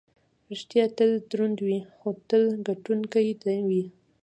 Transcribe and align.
ریښتیا 0.49 0.85
تل 0.97 1.11
دروند 1.31 1.57
وي، 1.65 1.79
خو 1.97 2.09
تل 2.29 2.43
ګټونکی 2.67 3.27
وي. 3.67 3.83